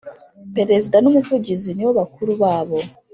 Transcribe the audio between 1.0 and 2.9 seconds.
‘Umuvugizi nibo bakuru babo.